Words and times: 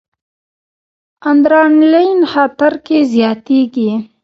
ادرانالین 1.31 2.19
خطر 2.33 2.73
کې 2.85 2.97
زیاتېږي. 3.13 3.91